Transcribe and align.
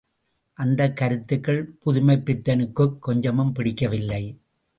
அந்தக் 0.53 0.97
கருத்துக்கள் 0.97 1.77
புதுமைப்பித்தனுக்குக் 1.85 2.99
கொஞ்சமும் 2.99 3.51
பிடிக்கவில்லை. 3.51 4.41